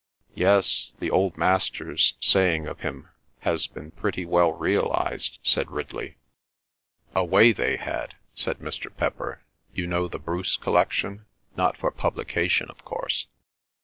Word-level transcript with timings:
"Yes, 0.33 0.93
the 0.97 1.11
old 1.11 1.37
Master's 1.37 2.15
saying 2.19 2.65
of 2.65 2.79
him 2.79 3.09
has 3.41 3.67
been 3.67 3.91
pretty 3.91 4.25
well 4.25 4.51
realised," 4.51 5.37
said 5.43 5.69
Ridley. 5.69 6.15
"A 7.13 7.23
way 7.23 7.51
they 7.51 7.75
had," 7.77 8.15
said 8.33 8.57
Mr. 8.57 8.91
Pepper. 8.97 9.43
"You 9.75 9.85
know 9.85 10.07
the 10.07 10.17
Bruce 10.17 10.57
collection?—not 10.57 11.77
for 11.77 11.91
publication, 11.91 12.67
of 12.71 12.83
course." 12.83 13.27